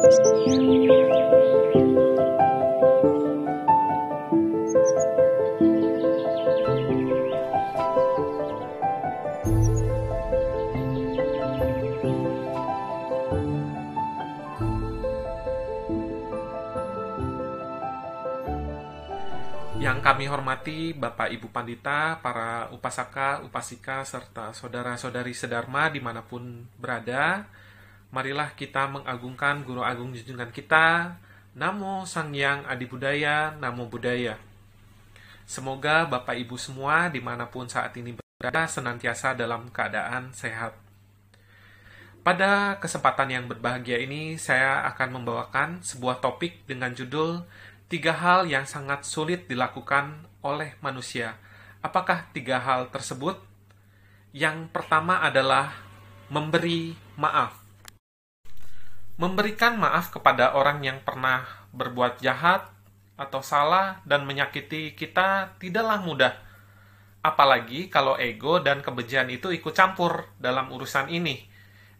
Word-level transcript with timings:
Yang 0.00 0.08
kami 20.00 20.24
hormati 20.32 20.96
Bapak 20.96 21.28
Ibu 21.28 21.52
Pandita, 21.52 22.16
para 22.24 22.72
upasaka, 22.72 23.44
upasika, 23.44 24.00
serta 24.08 24.56
saudara-saudari 24.56 25.36
sedharma 25.36 25.92
di 25.92 26.00
mana 26.00 26.24
pun 26.24 26.64
berada, 26.80 27.44
marilah 28.10 28.54
kita 28.54 28.86
mengagungkan 28.90 29.62
Guru 29.62 29.82
Agung 29.82 30.14
Junjungan 30.14 30.50
kita, 30.50 31.18
Namo 31.54 32.06
Sang 32.06 32.30
Yang 32.30 32.66
Adi 32.66 32.86
Budaya, 32.86 33.54
Namo 33.58 33.90
Buddhaya. 33.90 34.38
Semoga 35.46 36.06
Bapak 36.06 36.38
Ibu 36.38 36.54
semua 36.54 37.10
di 37.10 37.18
mana 37.18 37.50
pun 37.50 37.66
saat 37.66 37.90
ini 37.98 38.14
berada 38.18 38.70
senantiasa 38.70 39.34
dalam 39.34 39.66
keadaan 39.70 40.30
sehat. 40.30 40.74
Pada 42.20 42.76
kesempatan 42.78 43.32
yang 43.32 43.44
berbahagia 43.48 43.96
ini, 43.96 44.36
saya 44.36 44.84
akan 44.92 45.22
membawakan 45.22 45.80
sebuah 45.80 46.20
topik 46.20 46.68
dengan 46.68 46.92
judul 46.92 47.42
Tiga 47.90 48.14
hal 48.14 48.46
yang 48.46 48.70
sangat 48.70 49.02
sulit 49.02 49.50
dilakukan 49.50 50.22
oleh 50.46 50.78
manusia. 50.78 51.34
Apakah 51.82 52.30
tiga 52.30 52.62
hal 52.62 52.86
tersebut? 52.86 53.34
Yang 54.30 54.70
pertama 54.70 55.18
adalah 55.18 55.74
memberi 56.30 56.94
maaf. 57.18 57.59
Memberikan 59.20 59.76
maaf 59.76 60.08
kepada 60.08 60.56
orang 60.56 60.80
yang 60.80 61.04
pernah 61.04 61.44
berbuat 61.76 62.24
jahat 62.24 62.72
atau 63.20 63.44
salah 63.44 64.00
dan 64.08 64.24
menyakiti 64.24 64.96
kita 64.96 65.60
tidaklah 65.60 66.00
mudah. 66.00 66.34
Apalagi 67.20 67.92
kalau 67.92 68.16
ego 68.16 68.64
dan 68.64 68.80
kebencian 68.80 69.28
itu 69.28 69.52
ikut 69.52 69.76
campur 69.76 70.32
dalam 70.40 70.72
urusan 70.72 71.12
ini. 71.12 71.44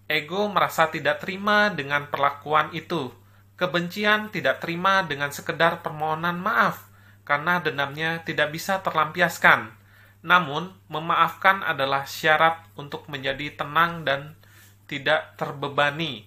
Ego 0.09 0.49
merasa 0.49 0.89
tidak 0.89 1.21
terima 1.21 1.69
dengan 1.69 2.09
perlakuan 2.09 2.73
itu, 2.73 3.13
Kebencian 3.61 4.33
tidak 4.33 4.65
terima 4.65 5.05
dengan 5.05 5.29
sekedar 5.37 5.85
permohonan 5.85 6.41
maaf, 6.41 6.89
karena 7.29 7.61
dendamnya 7.61 8.25
tidak 8.25 8.57
bisa 8.57 8.81
terlampiaskan. 8.81 9.69
Namun, 10.25 10.73
memaafkan 10.89 11.61
adalah 11.69 12.09
syarat 12.09 12.65
untuk 12.81 13.05
menjadi 13.13 13.53
tenang 13.61 14.09
dan 14.09 14.33
tidak 14.89 15.37
terbebani. 15.37 16.25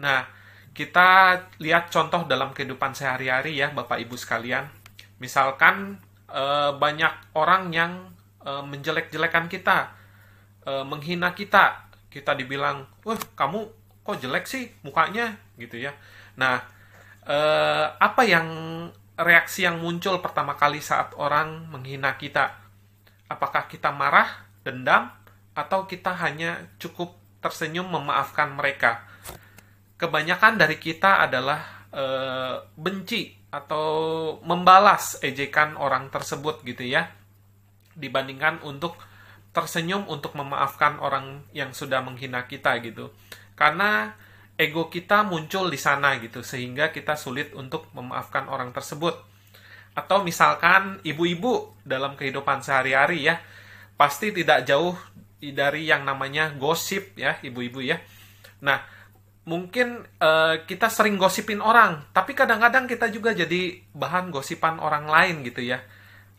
Nah, 0.00 0.26
kita 0.74 1.38
lihat 1.62 1.90
contoh 1.90 2.26
dalam 2.26 2.50
kehidupan 2.50 2.94
sehari-hari 2.94 3.58
ya, 3.58 3.70
Bapak 3.70 4.02
Ibu 4.02 4.18
sekalian. 4.18 4.66
Misalkan 5.22 6.02
e, 6.26 6.42
banyak 6.74 7.38
orang 7.38 7.70
yang 7.70 8.10
e, 8.42 8.50
menjelek-jelekan 8.66 9.46
kita, 9.46 9.94
e, 10.66 10.82
menghina 10.82 11.30
kita. 11.30 11.86
Kita 12.10 12.34
dibilang, 12.34 12.86
"Wah, 13.06 13.18
kamu 13.38 13.70
kok 14.02 14.18
jelek 14.18 14.46
sih 14.46 14.70
mukanya?" 14.82 15.38
gitu 15.58 15.78
ya. 15.78 15.94
Nah, 16.34 16.62
eh, 17.24 17.86
apa 17.94 18.22
yang 18.26 18.46
reaksi 19.14 19.62
yang 19.62 19.78
muncul 19.78 20.18
pertama 20.18 20.58
kali 20.58 20.82
saat 20.82 21.14
orang 21.16 21.70
menghina 21.70 22.18
kita? 22.18 22.58
Apakah 23.30 23.70
kita 23.70 23.94
marah, 23.94 24.46
dendam, 24.66 25.10
atau 25.54 25.86
kita 25.86 26.12
hanya 26.18 26.66
cukup 26.82 27.14
tersenyum 27.40 27.86
memaafkan 27.88 28.52
mereka? 28.52 29.06
Kebanyakan 30.04 30.60
dari 30.60 30.76
kita 30.76 31.24
adalah 31.24 31.88
eh, 31.88 32.60
benci 32.76 33.32
atau 33.48 33.88
membalas 34.44 35.16
ejekan 35.24 35.80
orang 35.80 36.12
tersebut 36.12 36.60
gitu 36.60 36.84
ya, 36.84 37.08
dibandingkan 37.96 38.60
untuk 38.68 39.00
tersenyum 39.56 40.04
untuk 40.12 40.36
memaafkan 40.36 41.00
orang 41.00 41.48
yang 41.56 41.72
sudah 41.72 42.04
menghina 42.04 42.44
kita 42.44 42.76
gitu. 42.84 43.16
Karena 43.56 44.12
ego 44.60 44.92
kita 44.92 45.24
muncul 45.24 45.72
di 45.72 45.80
sana 45.80 46.20
gitu 46.20 46.44
sehingga 46.44 46.92
kita 46.92 47.16
sulit 47.16 47.56
untuk 47.56 47.88
memaafkan 47.96 48.44
orang 48.52 48.76
tersebut. 48.76 49.16
Atau 49.96 50.20
misalkan 50.20 51.00
ibu-ibu 51.00 51.80
dalam 51.80 52.12
kehidupan 52.12 52.60
sehari-hari 52.60 53.24
ya 53.32 53.40
pasti 53.96 54.36
tidak 54.36 54.68
jauh 54.68 54.92
dari 55.40 55.88
yang 55.88 56.04
namanya 56.04 56.52
gosip 56.52 57.16
ya 57.16 57.40
ibu-ibu 57.40 57.80
ya. 57.80 57.96
Nah, 58.60 58.93
mungkin 59.44 60.08
uh, 60.24 60.64
kita 60.64 60.88
sering 60.88 61.20
gosipin 61.20 61.60
orang, 61.60 62.00
tapi 62.16 62.32
kadang-kadang 62.32 62.88
kita 62.88 63.12
juga 63.12 63.36
jadi 63.36 63.76
bahan 63.92 64.32
gosipan 64.32 64.80
orang 64.80 65.04
lain 65.04 65.44
gitu 65.44 65.60
ya. 65.60 65.84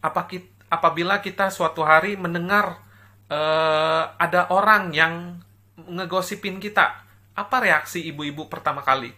Apa 0.02 0.26
kita, 0.26 0.50
apabila 0.74 1.22
kita 1.22 1.54
suatu 1.54 1.86
hari 1.86 2.18
mendengar 2.18 2.82
uh, 3.30 4.04
ada 4.18 4.50
orang 4.50 4.90
yang 4.90 5.38
ngegosipin 5.78 6.58
kita, 6.58 7.06
apa 7.38 7.56
reaksi 7.62 8.02
ibu-ibu 8.10 8.50
pertama 8.50 8.82
kali? 8.82 9.14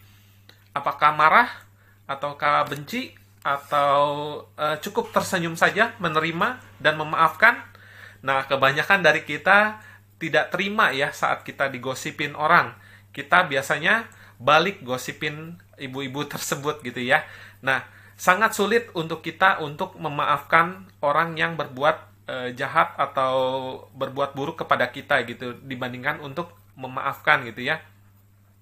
Apakah 0.75 1.15
marah 1.15 1.49
ataukah 2.11 2.67
benci 2.67 3.15
atau 3.39 4.03
uh, 4.59 4.75
cukup 4.83 5.15
tersenyum 5.15 5.55
saja 5.55 5.95
menerima 6.03 6.59
dan 6.83 6.99
memaafkan? 6.99 7.63
Nah, 8.19 8.43
kebanyakan 8.43 8.99
dari 8.99 9.23
kita 9.23 9.79
tidak 10.17 10.51
terima 10.51 10.91
ya 10.91 11.13
saat 11.15 11.47
kita 11.47 11.71
digosipin 11.71 12.35
orang. 12.35 12.73
Kita 13.17 13.49
biasanya 13.49 14.05
balik 14.37 14.85
gosipin 14.85 15.57
ibu-ibu 15.81 16.21
tersebut 16.33 16.85
gitu 16.85 17.01
ya. 17.01 17.25
Nah, 17.65 17.81
sangat 18.13 18.53
sulit 18.53 18.93
untuk 18.93 19.25
kita 19.25 19.57
untuk 19.65 19.97
memaafkan 19.97 20.85
orang 21.01 21.33
yang 21.33 21.57
berbuat 21.57 21.97
uh, 22.29 22.49
jahat 22.53 22.93
atau 22.97 23.33
berbuat 23.97 24.37
buruk 24.37 24.61
kepada 24.61 24.93
kita 24.93 25.25
gitu 25.25 25.57
dibandingkan 25.65 26.21
untuk 26.21 26.53
memaafkan 26.77 27.41
gitu 27.49 27.65
ya. 27.65 27.81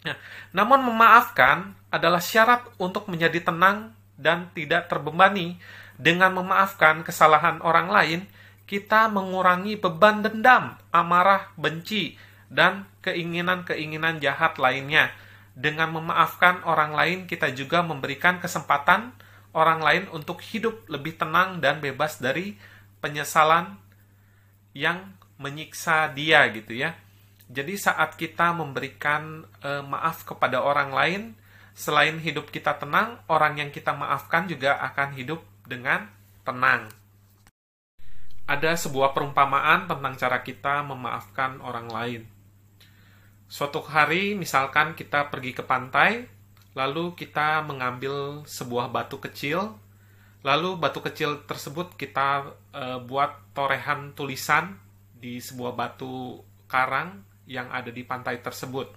Nah, 0.07 0.15
namun 0.55 0.85
memaafkan 0.85 1.75
adalah 1.91 2.21
syarat 2.21 2.63
untuk 2.79 3.11
menjadi 3.11 3.51
tenang 3.51 3.91
dan 4.15 4.47
tidak 4.55 4.87
terbebani. 4.87 5.59
Dengan 5.95 6.35
memaafkan 6.35 7.07
kesalahan 7.07 7.63
orang 7.63 7.87
lain, 7.87 8.19
kita 8.67 9.07
mengurangi 9.07 9.79
beban 9.79 10.19
dendam, 10.19 10.75
amarah, 10.91 11.55
benci, 11.55 12.19
dan 12.55 12.87
keinginan-keinginan 13.03 14.23
jahat 14.23 14.55
lainnya. 14.57 15.11
Dengan 15.55 15.91
memaafkan 15.95 16.63
orang 16.67 16.91
lain, 16.95 17.19
kita 17.27 17.51
juga 17.51 17.83
memberikan 17.83 18.39
kesempatan 18.39 19.15
orang 19.55 19.79
lain 19.79 20.03
untuk 20.11 20.43
hidup 20.43 20.83
lebih 20.91 21.15
tenang 21.15 21.63
dan 21.63 21.79
bebas 21.79 22.19
dari 22.19 22.59
penyesalan 22.99 23.79
yang 24.75 25.15
menyiksa 25.39 26.11
dia 26.11 26.43
gitu 26.51 26.75
ya. 26.75 26.99
Jadi 27.47 27.79
saat 27.79 28.19
kita 28.19 28.51
memberikan 28.51 29.47
e, 29.63 29.79
maaf 29.85 30.27
kepada 30.27 30.59
orang 30.59 30.91
lain, 30.91 31.21
selain 31.71 32.19
hidup 32.19 32.51
kita 32.51 32.75
tenang, 32.75 33.21
orang 33.31 33.61
yang 33.61 33.69
kita 33.71 33.95
maafkan 33.95 34.51
juga 34.51 34.75
akan 34.81 35.15
hidup 35.15 35.39
dengan 35.63 36.11
tenang. 36.43 36.91
Ada 38.45 38.77
sebuah 38.77 39.15
perumpamaan 39.15 39.87
tentang 39.89 40.13
cara 40.19 40.43
kita 40.43 40.83
memaafkan 40.85 41.63
orang 41.63 41.87
lain. 41.89 42.34
Suatu 43.45 43.77
hari, 43.85 44.33
misalkan 44.33 44.97
kita 44.97 45.29
pergi 45.29 45.53
ke 45.53 45.61
pantai, 45.61 46.25
lalu 46.73 47.13
kita 47.13 47.61
mengambil 47.61 48.41
sebuah 48.49 48.89
batu 48.89 49.21
kecil, 49.21 49.77
lalu 50.41 50.75
batu 50.81 50.99
kecil 50.99 51.45
tersebut 51.45 51.93
kita 51.93 52.51
e, 52.73 52.83
buat 53.05 53.53
torehan 53.53 54.17
tulisan 54.17 54.81
di 55.13 55.37
sebuah 55.37 55.77
batu 55.77 56.41
karang 56.65 57.21
yang 57.45 57.69
ada 57.69 57.93
di 57.93 58.01
pantai 58.01 58.41
tersebut. 58.41 58.89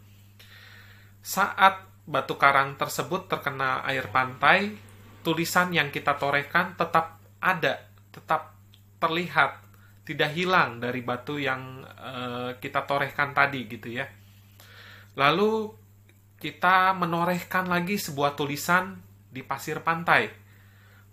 Saat 1.20 1.84
batu 2.08 2.40
karang 2.40 2.80
tersebut 2.80 3.28
terkena 3.28 3.84
air 3.84 4.08
pantai, 4.08 4.72
tulisan 5.20 5.68
yang 5.76 5.92
kita 5.92 6.16
torehkan 6.16 6.72
tetap 6.72 7.20
ada, 7.36 7.84
tetap 8.08 8.56
terlihat, 8.96 9.60
tidak 10.08 10.32
hilang 10.32 10.80
dari 10.80 11.04
batu 11.04 11.36
yang 11.36 11.84
uh, 11.84 12.56
kita 12.56 12.88
torehkan 12.88 13.36
tadi 13.36 13.68
gitu 13.68 13.92
ya. 13.92 14.08
Lalu 15.16 15.72
kita 16.42 16.92
menorehkan 16.92 17.70
lagi 17.70 17.96
sebuah 17.96 18.34
tulisan 18.34 18.98
di 19.30 19.40
pasir 19.40 19.80
pantai. 19.80 20.28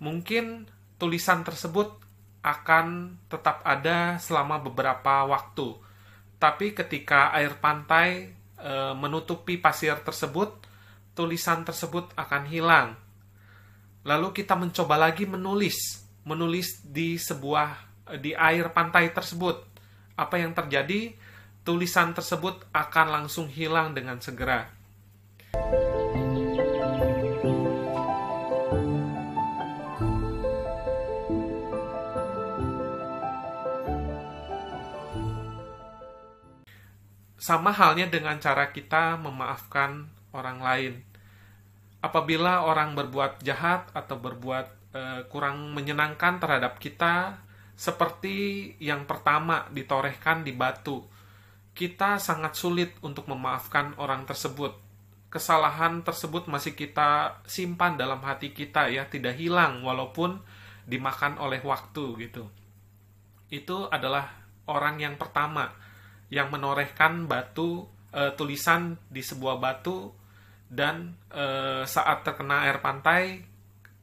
Mungkin 0.01 0.67
tulisan 0.99 1.45
tersebut 1.45 2.03
akan 2.45 3.17
tetap 3.29 3.63
ada 3.65 4.19
selama 4.21 4.61
beberapa 4.61 5.25
waktu 5.25 5.85
tapi 6.35 6.75
ketika 6.75 7.31
air 7.33 7.55
pantai 7.57 8.35
e, 8.59 8.73
menutupi 8.93 9.55
pasir 9.55 9.95
tersebut, 10.03 10.61
tulisan 11.15 11.63
tersebut 11.63 12.11
akan 12.13 12.43
hilang. 12.45 12.87
Lalu 14.05 14.35
kita 14.35 14.53
mencoba 14.53 14.99
lagi 14.99 15.25
menulis, 15.25 16.05
menulis 16.27 16.83
di 16.85 17.17
sebuah 17.17 17.95
di 18.21 18.35
air 18.37 18.69
pantai 18.69 19.09
tersebut. 19.09 19.57
Apa 20.13 20.37
yang 20.37 20.53
terjadi? 20.53 21.15
tulisan 21.65 22.13
tersebut 22.13 22.61
akan 22.69 23.07
langsung 23.09 23.49
hilang 23.49 23.97
dengan 23.97 24.21
segera. 24.21 24.69
Sama 37.41 37.73
halnya 37.73 38.09
dengan 38.09 38.37
cara 38.37 38.69
kita 38.69 39.17
memaafkan 39.17 40.05
orang 40.33 40.61
lain. 40.61 40.93
Apabila 42.01 42.65
orang 42.65 42.93
berbuat 42.93 43.41
jahat 43.41 43.89
atau 43.93 44.17
berbuat 44.17 44.67
e, 44.93 45.01
kurang 45.29 45.73
menyenangkan 45.73 46.37
terhadap 46.37 46.77
kita, 46.77 47.41
seperti 47.73 48.73
yang 48.81 49.05
pertama 49.09 49.65
ditorehkan 49.73 50.41
di 50.41 50.53
batu, 50.53 51.05
kita 51.75 52.17
sangat 52.23 52.55
sulit 52.55 52.95
untuk 53.03 53.27
memaafkan 53.27 53.99
orang 53.99 54.23
tersebut. 54.23 54.71
Kesalahan 55.27 55.99
tersebut 56.07 56.47
masih 56.47 56.71
kita 56.71 57.43
simpan 57.43 57.99
dalam 57.99 58.23
hati 58.23 58.55
kita 58.55 58.87
ya, 58.87 59.03
tidak 59.11 59.35
hilang 59.35 59.83
walaupun 59.83 60.39
dimakan 60.87 61.35
oleh 61.43 61.59
waktu 61.59 62.15
gitu. 62.23 62.47
Itu 63.51 63.91
adalah 63.91 64.31
orang 64.71 65.03
yang 65.03 65.19
pertama 65.19 65.75
yang 66.31 66.47
menorehkan 66.49 67.27
batu 67.27 67.83
e, 68.15 68.31
tulisan 68.39 68.95
di 69.11 69.19
sebuah 69.19 69.59
batu 69.59 70.15
dan 70.71 71.19
e, 71.27 71.45
saat 71.83 72.23
terkena 72.23 72.65
air 72.65 72.79
pantai 72.79 73.43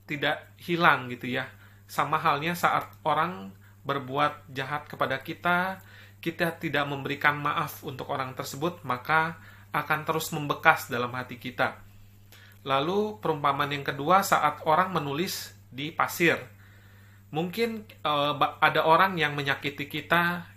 tidak 0.04 0.52
hilang 0.60 1.08
gitu 1.08 1.32
ya. 1.32 1.48
Sama 1.88 2.20
halnya 2.20 2.52
saat 2.52 2.92
orang 3.08 3.56
berbuat 3.82 4.52
jahat 4.52 4.86
kepada 4.86 5.24
kita, 5.24 5.80
kita 6.22 6.54
tidak 6.56 6.86
memberikan 6.86 7.36
maaf 7.42 7.82
untuk 7.82 8.08
orang 8.14 8.32
tersebut, 8.38 8.86
maka 8.86 9.42
akan 9.74 10.06
terus 10.06 10.30
membekas 10.30 10.86
dalam 10.86 11.10
hati 11.12 11.36
kita. 11.42 11.82
Lalu 12.62 13.19
perumpamaan 13.19 13.74
yang 13.74 13.82
kedua 13.82 14.22
saat 14.22 14.62
orang 14.62 14.94
menulis 14.94 15.50
di 15.66 15.90
pasir. 15.90 16.38
Mungkin 17.34 17.90
e, 17.90 18.12
ada 18.62 18.86
orang 18.86 19.19
yang 19.19 19.34
menyakiti 19.34 19.90
kita 19.90 20.52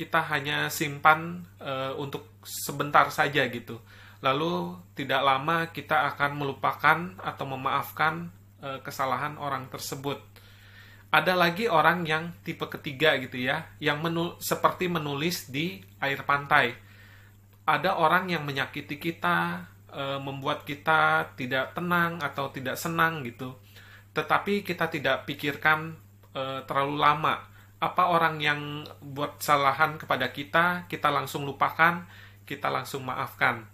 kita 0.00 0.24
hanya 0.32 0.72
simpan 0.72 1.44
uh, 1.60 1.92
untuk 2.00 2.40
sebentar 2.40 3.12
saja 3.12 3.44
gitu. 3.52 3.84
Lalu 4.24 4.80
tidak 4.96 5.20
lama 5.20 5.68
kita 5.68 6.08
akan 6.14 6.40
melupakan 6.40 6.98
atau 7.20 7.44
memaafkan 7.44 8.32
uh, 8.64 8.80
kesalahan 8.80 9.36
orang 9.36 9.68
tersebut. 9.68 10.16
Ada 11.10 11.34
lagi 11.34 11.66
orang 11.66 12.06
yang 12.06 12.30
tipe 12.46 12.62
ketiga 12.70 13.18
gitu 13.18 13.42
ya, 13.42 13.66
yang 13.82 13.98
menul 13.98 14.38
seperti 14.38 14.86
menulis 14.86 15.50
di 15.50 15.82
air 15.98 16.22
pantai. 16.22 16.78
Ada 17.66 17.98
orang 17.98 18.30
yang 18.30 18.46
menyakiti 18.46 19.02
kita, 19.02 19.66
uh, 19.90 20.22
membuat 20.22 20.62
kita 20.62 21.34
tidak 21.34 21.74
tenang 21.74 22.22
atau 22.22 22.54
tidak 22.54 22.78
senang 22.78 23.26
gitu. 23.26 23.58
Tetapi 24.14 24.62
kita 24.62 24.86
tidak 24.86 25.26
pikirkan 25.26 25.98
uh, 26.34 26.62
terlalu 26.62 26.96
lama 27.02 27.50
apa 27.80 28.12
orang 28.12 28.36
yang 28.44 28.84
buat 29.00 29.40
kesalahan 29.40 29.96
kepada 29.96 30.28
kita, 30.28 30.84
kita 30.84 31.08
langsung 31.08 31.48
lupakan, 31.48 32.04
kita 32.44 32.68
langsung 32.68 33.08
maafkan. 33.08 33.64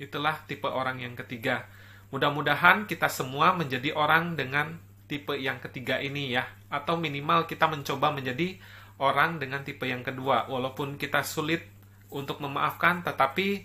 Itulah 0.00 0.48
tipe 0.48 0.64
orang 0.64 1.04
yang 1.04 1.12
ketiga. 1.12 1.68
Mudah-mudahan 2.08 2.88
kita 2.88 3.06
semua 3.12 3.52
menjadi 3.52 3.92
orang 3.92 4.32
dengan 4.32 4.80
tipe 5.14 5.38
yang 5.38 5.62
ketiga 5.62 6.02
ini 6.02 6.34
ya, 6.34 6.42
atau 6.66 6.98
minimal 6.98 7.46
kita 7.46 7.70
mencoba 7.70 8.10
menjadi 8.10 8.58
orang 8.98 9.38
dengan 9.38 9.62
tipe 9.62 9.86
yang 9.86 10.02
kedua, 10.02 10.50
walaupun 10.50 10.98
kita 10.98 11.22
sulit 11.22 11.62
untuk 12.10 12.42
memaafkan, 12.42 13.06
tetapi 13.06 13.62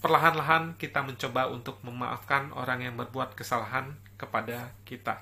perlahan-lahan 0.00 0.80
kita 0.80 1.04
mencoba 1.04 1.52
untuk 1.52 1.76
memaafkan 1.84 2.54
orang 2.56 2.88
yang 2.88 2.94
berbuat 2.96 3.36
kesalahan 3.36 3.92
kepada 4.16 4.72
kita. 4.88 5.20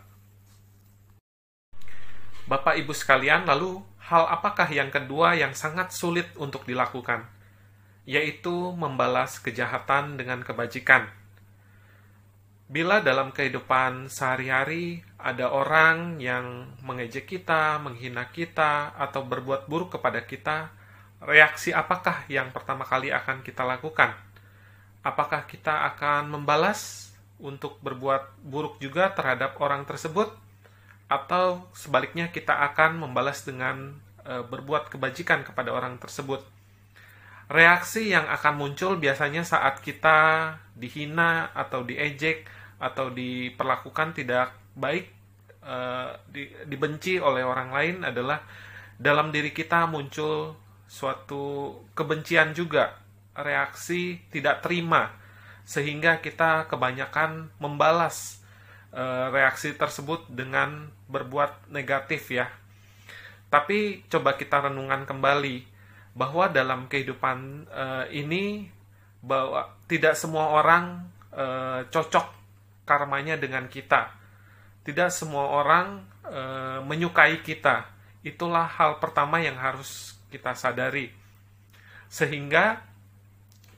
Bapak 2.46 2.78
Ibu 2.78 2.94
sekalian, 2.94 3.42
lalu 3.42 3.82
hal 4.06 4.22
apakah 4.30 4.70
yang 4.70 4.86
kedua 4.94 5.34
yang 5.34 5.50
sangat 5.50 5.90
sulit 5.90 6.30
untuk 6.38 6.62
dilakukan? 6.62 7.26
Yaitu 8.06 8.54
membalas 8.78 9.42
kejahatan 9.42 10.14
dengan 10.14 10.46
kebajikan. 10.46 11.10
Bila 12.66 12.98
dalam 12.98 13.30
kehidupan 13.30 14.10
sehari-hari 14.10 15.06
ada 15.22 15.54
orang 15.54 16.18
yang 16.18 16.66
mengejek 16.82 17.30
kita, 17.30 17.78
menghina 17.78 18.26
kita, 18.34 18.90
atau 18.98 19.22
berbuat 19.22 19.70
buruk 19.70 19.98
kepada 19.98 20.26
kita, 20.26 20.74
reaksi 21.22 21.70
apakah 21.70 22.26
yang 22.26 22.50
pertama 22.50 22.82
kali 22.82 23.14
akan 23.14 23.46
kita 23.46 23.62
lakukan? 23.62 24.18
Apakah 25.06 25.46
kita 25.46 25.86
akan 25.94 26.34
membalas 26.34 27.14
untuk 27.38 27.78
berbuat 27.78 28.42
buruk 28.42 28.82
juga 28.82 29.14
terhadap 29.14 29.54
orang 29.62 29.86
tersebut? 29.86 30.34
atau 31.06 31.70
sebaliknya 31.70 32.34
kita 32.34 32.50
akan 32.72 33.06
membalas 33.06 33.46
dengan 33.46 33.94
e, 34.26 34.42
berbuat 34.42 34.90
kebajikan 34.90 35.46
kepada 35.46 35.70
orang 35.70 36.02
tersebut. 36.02 36.42
Reaksi 37.46 38.10
yang 38.10 38.26
akan 38.26 38.58
muncul 38.58 38.98
biasanya 38.98 39.46
saat 39.46 39.78
kita 39.78 40.50
dihina 40.74 41.54
atau 41.54 41.86
diejek 41.86 42.42
atau 42.76 43.08
diperlakukan 43.08 44.12
tidak 44.12 44.52
baik, 44.76 45.08
e, 45.64 45.76
di, 46.28 46.48
dibenci 46.68 47.16
oleh 47.16 47.40
orang 47.40 47.72
lain 47.72 47.96
adalah 48.04 48.44
dalam 49.00 49.32
diri 49.32 49.52
kita 49.52 49.88
muncul 49.88 50.56
suatu 50.84 51.72
kebencian 51.96 52.52
juga, 52.52 53.00
reaksi 53.32 54.20
tidak 54.28 54.60
terima, 54.60 55.16
sehingga 55.64 56.20
kita 56.20 56.68
kebanyakan 56.68 57.48
membalas 57.56 58.46
Eh, 58.96 59.26
reaksi 59.28 59.76
tersebut 59.76 60.24
dengan 60.32 60.88
berbuat 61.12 61.68
negatif 61.68 62.32
ya. 62.32 62.48
Tapi 63.52 64.08
coba 64.08 64.40
kita 64.40 64.72
renungan 64.72 65.04
kembali 65.04 65.68
bahwa 66.16 66.48
dalam 66.48 66.88
kehidupan 66.88 67.68
uh, 67.68 68.08
ini 68.08 68.72
bahwa 69.20 69.68
tidak 69.84 70.16
semua 70.16 70.48
orang 70.56 71.04
uh, 71.28 71.84
cocok 71.92 72.35
karmanya 72.86 73.34
dengan 73.36 73.66
kita. 73.66 74.14
Tidak 74.86 75.10
semua 75.10 75.50
orang 75.50 76.06
uh, 76.22 76.78
menyukai 76.86 77.42
kita. 77.42 77.90
Itulah 78.22 78.64
hal 78.64 79.02
pertama 79.02 79.42
yang 79.42 79.58
harus 79.58 80.14
kita 80.30 80.54
sadari. 80.54 81.10
Sehingga 82.06 82.80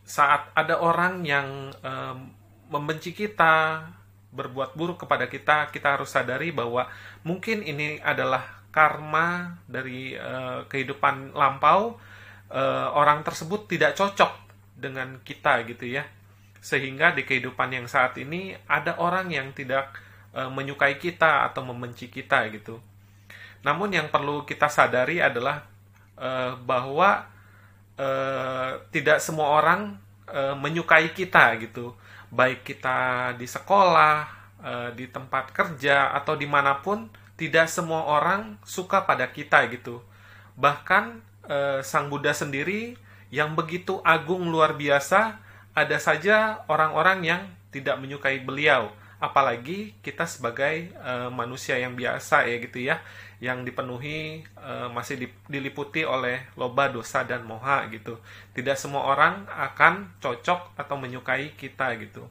saat 0.05 0.53
ada 0.53 0.81
orang 0.85 1.25
yang 1.25 1.73
uh, 1.81 2.17
membenci 2.69 3.17
kita, 3.17 3.89
berbuat 4.29 4.77
buruk 4.77 5.09
kepada 5.09 5.25
kita, 5.29 5.73
kita 5.73 5.97
harus 5.97 6.13
sadari 6.13 6.53
bahwa 6.53 6.85
mungkin 7.25 7.65
ini 7.65 7.97
adalah 8.05 8.61
karma 8.69 9.57
dari 9.65 10.13
uh, 10.13 10.69
kehidupan 10.69 11.33
lampau 11.33 11.97
uh, 12.53 12.89
orang 12.93 13.25
tersebut 13.25 13.65
tidak 13.69 13.97
cocok 13.97 14.33
dengan 14.77 15.21
kita 15.25 15.65
gitu 15.65 15.89
ya. 15.89 16.05
Sehingga 16.59 17.15
di 17.15 17.23
kehidupan 17.23 17.71
yang 17.71 17.87
saat 17.87 18.19
ini 18.19 18.55
ada 18.67 18.99
orang 18.99 19.31
yang 19.31 19.55
tidak 19.55 19.95
uh, 20.35 20.51
menyukai 20.51 20.99
kita 20.99 21.47
atau 21.49 21.63
membenci 21.63 22.11
kita 22.11 22.47
gitu. 22.51 22.83
Namun 23.63 23.95
yang 23.95 24.11
perlu 24.11 24.47
kita 24.47 24.71
sadari 24.71 25.23
adalah 25.23 25.67
uh, 26.19 26.59
bahwa 26.63 27.27
uh, 27.99 28.71
tidak 28.95 29.19
semua 29.23 29.59
orang 29.59 29.99
uh, 30.31 30.55
menyukai 30.59 31.15
kita 31.15 31.55
gitu 31.63 31.95
baik 32.29 32.65
kita 32.65 33.33
di 33.37 33.49
sekolah, 33.49 34.17
eh, 34.61 34.91
di 34.97 35.09
tempat 35.09 35.53
kerja, 35.53 36.13
atau 36.13 36.37
di 36.37 36.45
mana 36.45 36.81
pun, 36.81 37.09
tidak 37.39 37.71
semua 37.71 38.05
orang 38.05 38.59
suka 38.67 39.05
pada 39.05 39.29
kita 39.31 39.65
gitu. 39.73 40.05
Bahkan 40.59 41.25
eh, 41.49 41.81
Sang 41.81 42.13
Buddha 42.13 42.37
sendiri 42.37 42.97
yang 43.33 43.57
begitu 43.57 44.01
agung 44.05 44.49
luar 44.53 44.77
biasa, 44.77 45.41
ada 45.85 45.99
saja 46.03 46.67
orang-orang 46.67 47.19
yang 47.23 47.43
tidak 47.71 48.01
menyukai 48.01 48.43
beliau. 48.43 48.91
Apalagi 49.19 49.99
kita 49.99 50.31
sebagai 50.31 50.95
uh, 51.03 51.27
manusia 51.31 51.75
yang 51.75 51.99
biasa 51.99 52.47
ya 52.47 52.57
gitu 52.63 52.79
ya, 52.79 53.03
yang 53.43 53.67
dipenuhi 53.67 54.47
uh, 54.59 54.87
masih 54.91 55.31
diliputi 55.51 56.07
oleh 56.07 56.47
loba 56.55 56.87
dosa 56.91 57.27
dan 57.27 57.43
moha 57.43 57.87
gitu. 57.91 58.19
Tidak 58.55 58.79
semua 58.79 59.11
orang 59.11 59.47
akan 59.51 60.19
cocok 60.23 60.79
atau 60.79 60.95
menyukai 60.99 61.55
kita 61.59 61.99
gitu. 61.99 62.31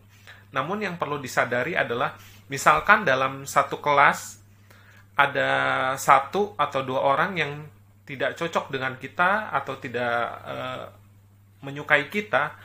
Namun 0.55 0.79
yang 0.79 0.95
perlu 0.95 1.19
disadari 1.19 1.75
adalah 1.75 2.15
misalkan 2.47 3.03
dalam 3.03 3.43
satu 3.43 3.83
kelas 3.83 4.39
ada 5.19 5.49
satu 5.99 6.55
atau 6.55 6.85
dua 6.87 7.03
orang 7.03 7.35
yang 7.35 7.51
tidak 8.07 8.39
cocok 8.39 8.71
dengan 8.71 8.95
kita 8.95 9.51
atau 9.51 9.75
tidak 9.75 10.15
uh, 10.47 10.87
menyukai 11.59 12.07
kita, 12.07 12.55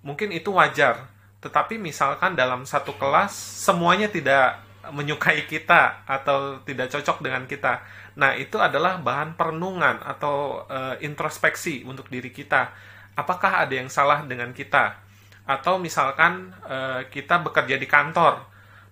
mungkin 0.00 0.32
itu 0.32 0.52
wajar 0.54 1.10
tetapi 1.40 1.80
misalkan 1.80 2.36
dalam 2.36 2.68
satu 2.68 3.00
kelas 3.00 3.32
semuanya 3.32 4.12
tidak 4.12 4.60
menyukai 4.92 5.48
kita 5.48 6.04
atau 6.04 6.60
tidak 6.64 6.92
cocok 6.92 7.24
dengan 7.24 7.44
kita. 7.44 7.84
Nah, 8.16 8.36
itu 8.36 8.56
adalah 8.60 9.00
bahan 9.00 9.36
perenungan 9.36 10.00
atau 10.04 10.64
e, 10.68 11.04
introspeksi 11.04 11.84
untuk 11.84 12.08
diri 12.12 12.28
kita. 12.32 12.72
Apakah 13.16 13.64
ada 13.64 13.72
yang 13.76 13.92
salah 13.92 14.24
dengan 14.24 14.52
kita? 14.56 15.00
Atau 15.44 15.76
misalkan 15.80 16.52
e, 16.64 17.08
kita 17.08 17.40
bekerja 17.44 17.76
di 17.76 17.88
kantor, 17.88 18.44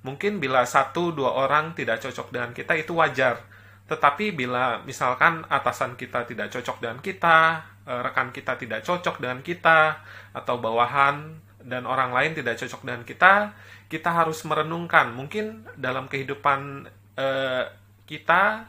mungkin 0.05 0.41
bila 0.41 0.65
satu 0.65 1.13
dua 1.13 1.37
orang 1.37 1.73
tidak 1.73 2.05
cocok 2.05 2.33
dengan 2.33 2.53
kita 2.57 2.77
itu 2.77 2.97
wajar. 2.97 3.41
Tetapi 3.89 4.37
bila 4.37 4.85
misalkan 4.85 5.45
atasan 5.49 5.97
kita 5.97 6.29
tidak 6.29 6.53
cocok 6.53 6.77
dengan 6.85 7.01
kita, 7.01 7.65
uh, 7.89 8.05
rekan 8.05 8.29
kita 8.29 8.61
tidak 8.61 8.85
cocok 8.85 9.17
dengan 9.17 9.41
kita 9.41 10.05
atau 10.37 10.61
bawahan 10.61 11.41
dan 11.65 11.89
orang 11.89 12.13
lain 12.13 12.37
tidak 12.37 12.61
cocok 12.61 12.85
dengan 12.85 13.03
kita, 13.03 13.57
kita 13.89 14.11
harus 14.13 14.45
merenungkan. 14.45 15.17
Mungkin 15.17 15.75
dalam 15.81 16.07
kehidupan 16.07 16.85
uh, 17.17 17.65
kita 18.05 18.69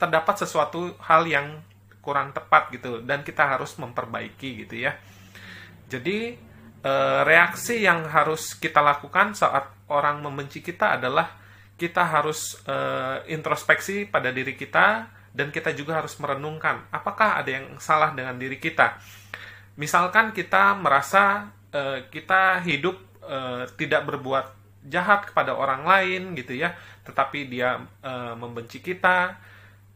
terdapat 0.00 0.34
sesuatu 0.40 0.96
hal 1.04 1.28
yang 1.28 1.60
kurang 2.00 2.32
tepat 2.32 2.72
gitu 2.72 3.04
dan 3.04 3.20
kita 3.20 3.44
harus 3.44 3.76
memperbaiki 3.76 4.66
gitu 4.66 4.88
ya. 4.88 4.96
Jadi 5.86 6.34
uh, 6.82 7.22
reaksi 7.28 7.84
yang 7.84 8.08
harus 8.08 8.56
kita 8.56 8.80
lakukan 8.80 9.36
saat 9.36 9.68
orang 9.92 10.24
membenci 10.24 10.64
kita 10.64 10.98
adalah 10.98 11.44
kita 11.76 12.08
harus 12.08 12.56
introspeksi 13.28 14.08
pada 14.08 14.32
diri 14.32 14.56
kita 14.56 15.12
dan 15.36 15.52
kita 15.52 15.76
juga 15.76 16.00
harus 16.00 16.16
merenungkan 16.16 16.88
apakah 16.88 17.36
ada 17.36 17.60
yang 17.60 17.76
salah 17.76 18.16
dengan 18.16 18.40
diri 18.40 18.56
kita. 18.56 18.96
Misalkan 19.76 20.32
kita 20.32 20.72
merasa 20.80 21.52
uh, 21.76 22.00
kita 22.08 22.64
hidup 22.64 22.96
uh, 23.20 23.68
tidak 23.76 24.08
berbuat 24.08 24.48
jahat 24.88 25.28
kepada 25.28 25.52
orang 25.52 25.84
lain 25.84 26.32
gitu 26.32 26.56
ya, 26.56 26.72
tetapi 27.04 27.52
dia 27.52 27.84
uh, 28.00 28.32
membenci 28.32 28.80
kita, 28.80 29.36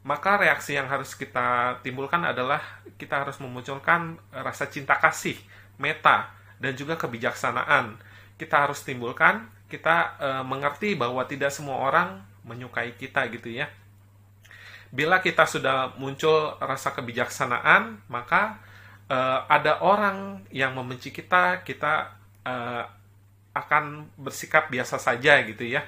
maka 0.04 0.36
reaksi 0.36 0.76
yang 0.76 0.84
harus 0.92 1.16
kita 1.16 1.80
timbulkan 1.80 2.20
adalah 2.20 2.60
kita 3.00 3.24
harus 3.24 3.40
memunculkan 3.40 4.20
rasa 4.28 4.68
cinta 4.68 5.00
kasih, 5.00 5.40
meta, 5.80 6.28
dan 6.60 6.76
juga 6.76 7.00
kebijaksanaan. 7.00 7.96
Kita 8.36 8.68
harus 8.68 8.84
timbulkan, 8.84 9.48
kita 9.72 10.20
uh, 10.20 10.44
mengerti 10.44 10.92
bahwa 11.00 11.24
tidak 11.24 11.48
semua 11.48 11.80
orang 11.80 12.20
menyukai 12.44 12.92
kita 13.00 13.24
gitu 13.32 13.56
ya 13.56 13.79
bila 14.90 15.22
kita 15.22 15.46
sudah 15.46 15.94
muncul 15.96 16.58
rasa 16.58 16.90
kebijaksanaan, 16.90 18.02
maka 18.10 18.58
uh, 19.06 19.46
ada 19.46 19.78
orang 19.86 20.42
yang 20.50 20.74
membenci 20.74 21.14
kita, 21.14 21.62
kita 21.62 22.18
uh, 22.42 22.84
akan 23.54 24.10
bersikap 24.18 24.66
biasa 24.66 24.98
saja 24.98 25.38
gitu 25.46 25.62
ya. 25.62 25.86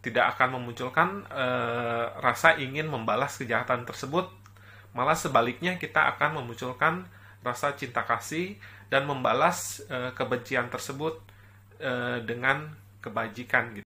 Tidak 0.00 0.24
akan 0.36 0.60
memunculkan 0.60 1.28
uh, 1.28 2.16
rasa 2.24 2.56
ingin 2.56 2.88
membalas 2.88 3.36
kejahatan 3.36 3.84
tersebut. 3.84 4.32
Malah 4.96 5.16
sebaliknya 5.16 5.76
kita 5.76 6.08
akan 6.16 6.40
memunculkan 6.40 7.04
rasa 7.44 7.76
cinta 7.76 8.02
kasih 8.08 8.56
dan 8.88 9.04
membalas 9.04 9.84
uh, 9.92 10.16
kebencian 10.16 10.72
tersebut 10.72 11.20
uh, 11.84 12.24
dengan 12.24 12.72
kebajikan 13.04 13.76
gitu. 13.76 13.88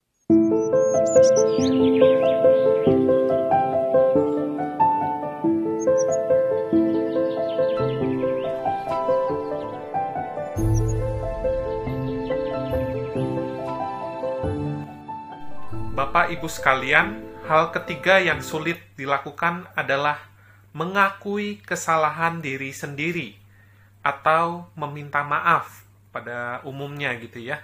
Bapak 16.18 16.34
Ibu 16.34 16.50
sekalian, 16.50 17.22
hal 17.46 17.70
ketiga 17.70 18.18
yang 18.18 18.42
sulit 18.42 18.82
dilakukan 18.98 19.70
adalah 19.78 20.18
mengakui 20.74 21.62
kesalahan 21.62 22.42
diri 22.42 22.74
sendiri 22.74 23.38
atau 24.02 24.66
meminta 24.74 25.22
maaf 25.22 25.86
pada 26.10 26.58
umumnya 26.66 27.14
gitu 27.22 27.38
ya. 27.38 27.62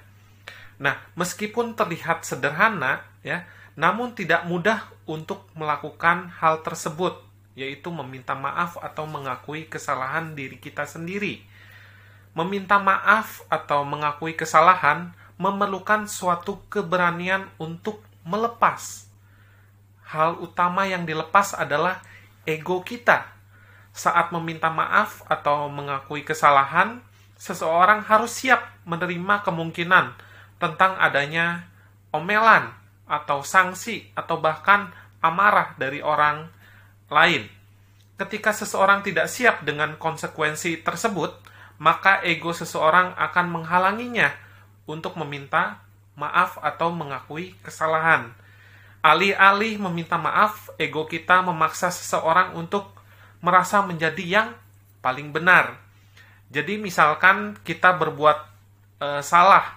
Nah, 0.78 0.94
meskipun 1.18 1.74
terlihat 1.74 2.22
sederhana 2.22 3.02
ya, 3.26 3.42
namun 3.74 4.14
tidak 4.14 4.46
mudah 4.46 4.86
untuk 5.02 5.50
melakukan 5.58 6.30
hal 6.38 6.62
tersebut, 6.62 7.26
yaitu 7.58 7.90
meminta 7.90 8.38
maaf 8.38 8.78
atau 8.78 9.02
mengakui 9.10 9.66
kesalahan 9.66 10.38
diri 10.38 10.62
kita 10.62 10.86
sendiri. 10.86 11.42
Meminta 12.38 12.78
maaf 12.78 13.42
atau 13.50 13.82
mengakui 13.82 14.38
kesalahan 14.38 15.10
memerlukan 15.42 16.06
suatu 16.06 16.62
keberanian 16.70 17.50
untuk 17.58 18.13
melepas. 18.24 19.06
Hal 20.04 20.40
utama 20.40 20.84
yang 20.88 21.04
dilepas 21.04 21.56
adalah 21.56 22.00
ego 22.48 22.80
kita. 22.84 23.30
Saat 23.94 24.34
meminta 24.34 24.68
maaf 24.68 25.22
atau 25.30 25.70
mengakui 25.70 26.26
kesalahan, 26.26 26.98
seseorang 27.38 28.02
harus 28.04 28.32
siap 28.34 28.74
menerima 28.88 29.46
kemungkinan 29.46 30.16
tentang 30.58 30.98
adanya 30.98 31.68
omelan 32.10 32.72
atau 33.04 33.44
sanksi 33.44 34.08
atau 34.16 34.40
bahkan 34.40 34.90
amarah 35.20 35.76
dari 35.76 36.00
orang 36.00 36.48
lain. 37.12 37.46
Ketika 38.16 38.56
seseorang 38.56 39.04
tidak 39.04 39.28
siap 39.28 39.66
dengan 39.66 39.98
konsekuensi 40.00 40.80
tersebut, 40.80 41.36
maka 41.82 42.22
ego 42.24 42.54
seseorang 42.54 43.12
akan 43.18 43.46
menghalanginya 43.50 44.30
untuk 44.88 45.18
meminta 45.20 45.83
maaf 46.14 46.58
atau 46.62 46.94
mengakui 46.94 47.54
kesalahan. 47.62 48.30
Alih-alih 49.04 49.76
meminta 49.76 50.16
maaf, 50.16 50.72
ego 50.80 51.04
kita 51.04 51.44
memaksa 51.44 51.92
seseorang 51.92 52.56
untuk 52.56 52.88
merasa 53.44 53.84
menjadi 53.84 54.24
yang 54.24 54.48
paling 55.04 55.28
benar. 55.28 55.76
Jadi 56.48 56.80
misalkan 56.80 57.60
kita 57.60 57.92
berbuat 57.92 58.38
e, 59.02 59.08
salah, 59.20 59.76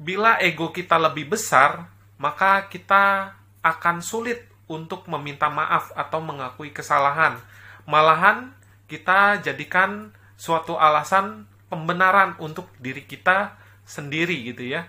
bila 0.00 0.40
ego 0.40 0.72
kita 0.72 0.96
lebih 0.96 1.36
besar, 1.36 1.92
maka 2.16 2.64
kita 2.72 3.36
akan 3.60 4.00
sulit 4.00 4.48
untuk 4.64 5.04
meminta 5.12 5.52
maaf 5.52 5.92
atau 5.92 6.24
mengakui 6.24 6.72
kesalahan. 6.72 7.36
Malahan 7.84 8.56
kita 8.88 9.44
jadikan 9.44 10.14
suatu 10.40 10.80
alasan 10.80 11.44
pembenaran 11.68 12.38
untuk 12.38 12.70
diri 12.80 13.04
kita 13.04 13.58
sendiri 13.84 14.54
gitu 14.54 14.64
ya. 14.66 14.86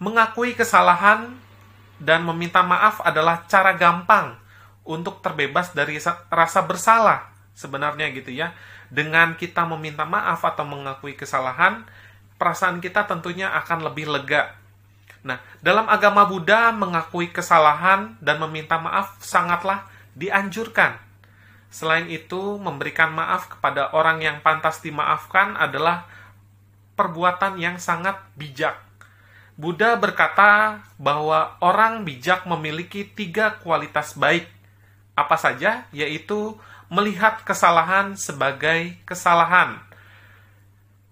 Mengakui 0.00 0.56
kesalahan 0.56 1.36
dan 2.00 2.24
meminta 2.24 2.64
maaf 2.64 3.04
adalah 3.04 3.44
cara 3.44 3.76
gampang 3.76 4.32
untuk 4.80 5.20
terbebas 5.20 5.76
dari 5.76 6.00
rasa 6.32 6.64
bersalah 6.64 7.28
sebenarnya 7.52 8.08
gitu 8.16 8.32
ya. 8.32 8.56
Dengan 8.88 9.36
kita 9.36 9.68
meminta 9.68 10.08
maaf 10.08 10.40
atau 10.40 10.64
mengakui 10.64 11.20
kesalahan, 11.20 11.84
perasaan 12.40 12.80
kita 12.80 13.04
tentunya 13.04 13.52
akan 13.52 13.92
lebih 13.92 14.08
lega. 14.08 14.56
Nah, 15.20 15.36
dalam 15.60 15.84
agama 15.84 16.24
Buddha 16.24 16.72
mengakui 16.72 17.28
kesalahan 17.28 18.16
dan 18.24 18.40
meminta 18.40 18.80
maaf 18.80 19.20
sangatlah 19.20 19.84
dianjurkan. 20.16 20.96
Selain 21.68 22.08
itu, 22.08 22.56
memberikan 22.56 23.12
maaf 23.12 23.52
kepada 23.52 23.92
orang 23.92 24.24
yang 24.24 24.40
pantas 24.40 24.80
dimaafkan 24.80 25.60
adalah 25.60 26.08
perbuatan 26.96 27.60
yang 27.60 27.76
sangat 27.76 28.16
bijak 28.34 28.89
Buddha 29.60 29.92
berkata 30.00 30.80
bahwa 30.96 31.60
orang 31.60 32.08
bijak 32.08 32.48
memiliki 32.48 33.04
tiga 33.04 33.60
kualitas 33.60 34.16
baik. 34.16 34.48
Apa 35.12 35.36
saja? 35.36 35.84
Yaitu 35.92 36.56
melihat 36.88 37.44
kesalahan 37.44 38.16
sebagai 38.16 38.96
kesalahan. 39.04 39.76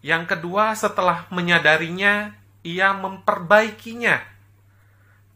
Yang 0.01 0.33
kedua, 0.33 0.73
setelah 0.73 1.29
menyadarinya, 1.29 2.33
ia 2.65 2.97
memperbaikinya. 2.97 4.25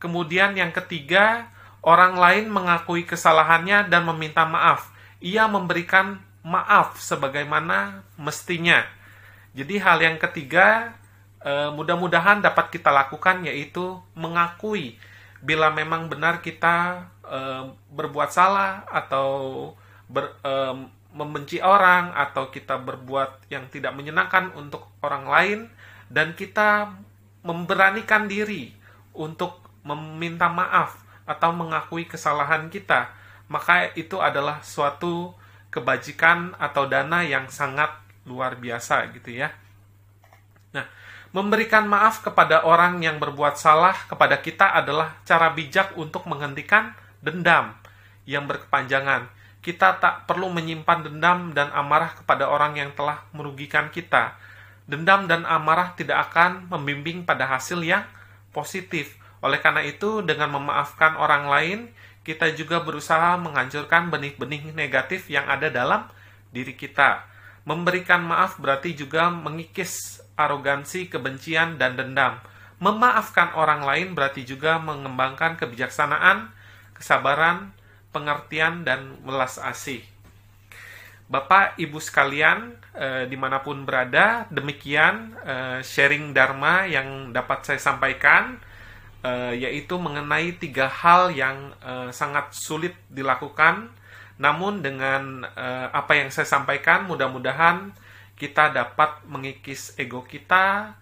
Kemudian 0.00 0.56
yang 0.56 0.72
ketiga, 0.72 1.52
orang 1.84 2.16
lain 2.16 2.48
mengakui 2.48 3.04
kesalahannya 3.04 3.92
dan 3.92 4.08
meminta 4.08 4.48
maaf. 4.48 4.88
Ia 5.20 5.52
memberikan 5.52 6.16
maaf 6.40 6.96
sebagaimana 6.96 8.08
mestinya. 8.16 8.88
Jadi 9.52 9.76
hal 9.84 10.00
yang 10.00 10.16
ketiga 10.16 10.96
uh, 11.44 11.70
mudah-mudahan 11.74 12.40
dapat 12.42 12.72
kita 12.72 12.90
lakukan 12.90 13.46
yaitu 13.46 14.00
mengakui 14.16 14.98
bila 15.42 15.74
memang 15.74 16.06
benar 16.06 16.38
kita 16.38 17.08
uh, 17.26 17.74
berbuat 17.90 18.30
salah 18.30 18.86
atau 18.86 19.74
ber, 20.06 20.38
membenci 21.12 21.58
orang 21.58 22.14
atau 22.14 22.48
kita 22.48 22.78
berbuat 22.78 23.50
yang 23.52 23.66
tidak 23.68 23.92
menyenangkan 23.92 24.54
untuk 24.54 24.86
orang 25.04 25.26
lain 25.26 25.60
dan 26.08 26.32
kita 26.32 26.94
memberanikan 27.42 28.30
diri 28.30 28.72
untuk 29.12 29.60
meminta 29.82 30.46
maaf 30.46 31.02
atau 31.26 31.50
mengakui 31.52 32.06
kesalahan 32.06 32.70
kita 32.70 33.12
maka 33.52 33.92
itu 33.92 34.16
adalah 34.16 34.64
suatu 34.64 35.36
kebajikan 35.68 36.56
atau 36.56 36.88
dana 36.88 37.20
yang 37.20 37.52
sangat 37.52 37.92
luar 38.24 38.56
biasa 38.56 39.12
gitu 39.12 39.36
ya. 39.36 39.52
Nah, 40.72 40.88
Memberikan 41.32 41.88
maaf 41.88 42.20
kepada 42.20 42.60
orang 42.68 43.00
yang 43.00 43.16
berbuat 43.16 43.56
salah 43.56 43.96
kepada 44.04 44.36
kita 44.44 44.76
adalah 44.76 45.16
cara 45.24 45.48
bijak 45.48 45.96
untuk 45.96 46.28
menghentikan 46.28 46.92
dendam 47.24 47.72
yang 48.28 48.44
berkepanjangan. 48.44 49.32
Kita 49.64 49.96
tak 49.96 50.28
perlu 50.28 50.52
menyimpan 50.52 51.08
dendam 51.08 51.56
dan 51.56 51.72
amarah 51.72 52.12
kepada 52.20 52.52
orang 52.52 52.76
yang 52.76 52.92
telah 52.92 53.24
merugikan 53.32 53.88
kita. 53.88 54.36
Dendam 54.84 55.24
dan 55.24 55.48
amarah 55.48 55.96
tidak 55.96 56.28
akan 56.28 56.68
membimbing 56.68 57.24
pada 57.24 57.48
hasil 57.48 57.80
yang 57.80 58.04
positif. 58.52 59.16
Oleh 59.40 59.56
karena 59.56 59.80
itu, 59.88 60.20
dengan 60.20 60.52
memaafkan 60.52 61.16
orang 61.16 61.48
lain, 61.48 61.78
kita 62.28 62.52
juga 62.54 62.84
berusaha 62.84 63.40
menghancurkan 63.40 64.12
benih-benih 64.12 64.76
negatif 64.76 65.32
yang 65.32 65.48
ada 65.48 65.72
dalam 65.72 66.06
diri 66.52 66.76
kita. 66.76 67.24
Memberikan 67.64 68.20
maaf 68.22 68.58
berarti 68.60 68.94
juga 68.94 69.30
mengikis 69.30 70.21
arogansi, 70.36 71.08
kebencian, 71.08 71.76
dan 71.76 71.94
dendam. 71.94 72.40
Memaafkan 72.82 73.54
orang 73.54 73.86
lain 73.86 74.14
berarti 74.16 74.42
juga 74.42 74.78
mengembangkan 74.82 75.54
kebijaksanaan, 75.54 76.50
kesabaran, 76.96 77.70
pengertian, 78.10 78.82
dan 78.82 79.22
welas 79.22 79.56
asih. 79.62 80.02
Bapak, 81.30 81.78
Ibu 81.80 81.96
sekalian, 82.02 82.76
eh, 82.92 83.24
di 83.30 83.38
mana 83.38 83.64
pun 83.64 83.88
berada, 83.88 84.44
demikian 84.52 85.32
eh, 85.46 85.78
sharing 85.80 86.36
Dharma 86.36 86.84
yang 86.84 87.32
dapat 87.32 87.64
saya 87.64 87.80
sampaikan, 87.80 88.60
eh, 89.24 89.54
yaitu 89.56 89.96
mengenai 89.96 90.58
tiga 90.60 90.90
hal 90.90 91.32
yang 91.32 91.72
eh, 91.80 92.10
sangat 92.12 92.52
sulit 92.52 92.92
dilakukan 93.08 93.88
namun 94.42 94.82
dengan 94.82 95.46
uh, 95.46 95.86
apa 95.94 96.18
yang 96.18 96.34
saya 96.34 96.48
sampaikan, 96.48 97.06
mudah-mudahan 97.06 97.94
kita 98.42 98.74
dapat 98.74 99.22
mengikis 99.30 99.94
ego 99.94 100.26
kita, 100.26 100.98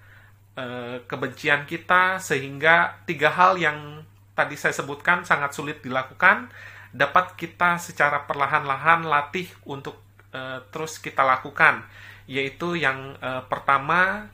uh, 0.61 1.01
kebencian 1.09 1.65
kita, 1.65 2.21
sehingga 2.21 3.01
tiga 3.09 3.33
hal 3.33 3.57
yang 3.57 4.05
tadi 4.37 4.61
saya 4.61 4.77
sebutkan 4.77 5.25
sangat 5.25 5.57
sulit 5.57 5.81
dilakukan, 5.81 6.53
dapat 6.93 7.33
kita 7.41 7.81
secara 7.81 8.29
perlahan-lahan 8.29 9.09
latih 9.09 9.49
untuk 9.65 9.97
uh, 10.37 10.61
terus 10.69 11.01
kita 11.01 11.25
lakukan. 11.25 11.81
Yaitu 12.29 12.77
yang 12.77 13.17
uh, 13.25 13.49
pertama, 13.49 14.29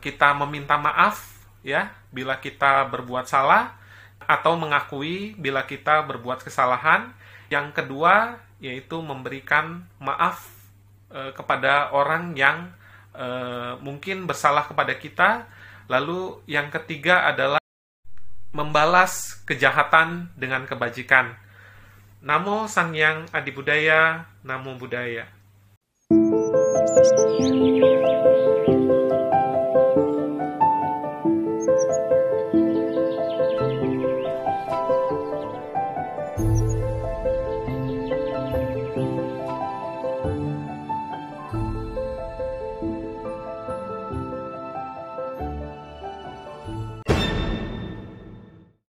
kita 0.00 0.32
meminta 0.32 0.80
maaf, 0.80 1.28
ya, 1.60 1.92
bila 2.08 2.40
kita 2.40 2.88
berbuat 2.88 3.28
salah, 3.28 3.76
atau 4.24 4.56
mengakui 4.56 5.36
bila 5.36 5.68
kita 5.68 6.02
berbuat 6.08 6.40
kesalahan 6.40 7.12
yang 7.52 7.70
kedua 7.70 8.42
yaitu 8.58 8.98
memberikan 9.04 9.86
maaf 10.00 10.55
e, 11.10 11.34
kepada 11.34 11.90
orang 11.94 12.34
yang 12.34 12.70
e, 13.14 13.26
mungkin 13.80 14.24
bersalah 14.24 14.66
kepada 14.66 14.94
kita. 14.96 15.48
Lalu 15.86 16.42
yang 16.50 16.70
ketiga 16.74 17.30
adalah 17.30 17.62
membalas 18.50 19.38
kejahatan 19.46 20.34
dengan 20.34 20.66
kebajikan. 20.66 21.36
Namo 22.26 22.66
Sang 22.66 22.90
Yang 22.96 23.30
Adi 23.30 23.52
Budaya, 23.54 24.26
Namo 24.42 24.74
Budaya. 24.74 25.36
thank 27.36 27.82
you 27.82 27.85